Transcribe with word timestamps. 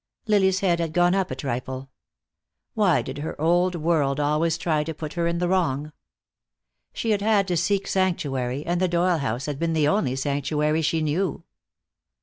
Lily's 0.25 0.61
head 0.61 0.79
had 0.79 0.93
gone 0.93 1.13
up 1.13 1.29
a 1.29 1.35
trifle. 1.35 1.91
Why 2.73 3.03
did 3.03 3.19
her 3.19 3.39
old 3.39 3.75
world 3.75 4.19
always 4.19 4.57
try 4.57 4.83
to 4.83 4.95
put 4.95 5.13
her 5.13 5.27
in 5.27 5.37
the 5.37 5.47
wrong? 5.47 5.91
She 6.91 7.11
had 7.11 7.21
had 7.21 7.47
to 7.49 7.55
seek 7.55 7.85
sanctuary, 7.87 8.65
and 8.65 8.81
the 8.81 8.87
Doyle 8.87 9.19
house 9.19 9.45
had 9.45 9.59
been 9.59 9.73
the 9.73 9.87
only 9.87 10.15
sanctuary 10.15 10.81
she 10.81 11.03
knew. 11.03 11.43